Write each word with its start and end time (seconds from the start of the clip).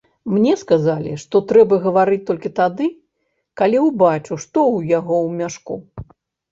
Мне 0.35 0.53
сказалі, 0.61 1.11
што 1.23 1.41
трэба 1.51 1.79
гаварыць 1.85 2.19
толькі 2.31 2.53
тады, 2.63 2.91
калі 3.63 3.77
ўбачыў, 3.89 4.35
што 4.47 4.59
ў 4.75 4.97
яго 4.99 5.15
ў 5.25 5.29
мяшку. 5.41 5.83